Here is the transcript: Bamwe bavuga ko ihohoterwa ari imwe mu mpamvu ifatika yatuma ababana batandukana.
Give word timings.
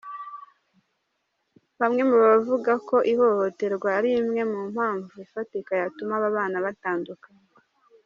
Bamwe 1.79 2.01
bavuga 2.27 2.71
ko 2.87 2.97
ihohoterwa 3.13 3.87
ari 3.97 4.09
imwe 4.19 4.41
mu 4.51 4.61
mpamvu 4.71 5.11
ifatika 5.25 5.71
yatuma 5.81 6.13
ababana 6.19 6.57
batandukana. 6.65 7.41